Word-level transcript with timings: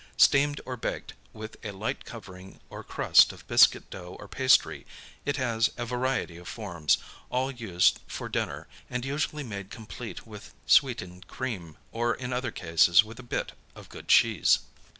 Steamed 0.17 0.59
or 0.65 0.75
baked, 0.77 1.13
with 1.31 1.57
a 1.63 1.69
light 1.69 2.05
covering 2.05 2.59
or 2.71 2.83
crust 2.83 3.31
of 3.31 3.47
biscuit 3.47 3.87
dough 3.91 4.17
or 4.19 4.27
pastry, 4.27 4.83
it 5.25 5.37
has 5.37 5.69
a 5.77 5.85
variety 5.85 6.37
of 6.37 6.47
forms, 6.47 6.97
all 7.29 7.51
used 7.51 7.99
for 8.07 8.27
dinner, 8.27 8.65
and 8.89 9.05
usually 9.05 9.43
made 9.43 9.69
complete 9.69 10.25
with 10.25 10.55
sweetened 10.65 11.27
cream, 11.27 11.77
or 11.91 12.15
in 12.15 12.33
other 12.33 12.49
cases 12.49 13.03
with 13.03 13.19
a 13.19 13.21
bit 13.21 13.51
of 13.75 13.89
good 13.89 14.07
cheese. 14.07 14.57